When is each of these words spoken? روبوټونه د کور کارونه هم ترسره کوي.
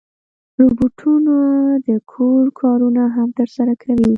روبوټونه 0.59 1.35
د 1.87 1.89
کور 2.11 2.45
کارونه 2.61 3.03
هم 3.15 3.29
ترسره 3.39 3.73
کوي. 3.83 4.09